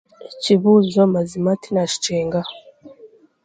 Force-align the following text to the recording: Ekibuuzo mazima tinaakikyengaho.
Ekibuuzo 0.31 1.01
mazima 1.13 1.51
tinaakikyengaho. 1.61 2.53